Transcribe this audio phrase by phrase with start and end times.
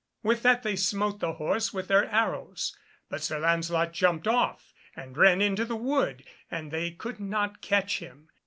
[0.23, 2.75] With that they smote the horse with their arrows,
[3.07, 7.99] but Sir Lancelot jumped off, and ran into the wood, and they could not catch
[7.99, 8.29] him.